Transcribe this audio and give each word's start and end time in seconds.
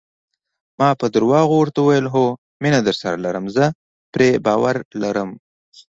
ما 0.79 0.89
په 0.99 1.05
درواغو 1.15 1.55
ورته 1.59 1.79
وویل: 1.81 2.05
هو، 2.13 2.25
مینه 2.61 2.79
درسره 2.87 3.15
لرم، 3.25 3.45
زه 3.55 3.65
پرې 4.13 4.29
باور 4.45 4.75
لرم. 5.03 5.29